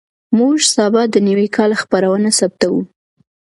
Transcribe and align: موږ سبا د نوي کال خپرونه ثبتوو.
موږ 0.37 0.55
سبا 0.75 1.01
د 1.13 1.15
نوي 1.27 1.47
کال 1.57 1.71
خپرونه 1.81 2.29
ثبتوو. 2.39 2.81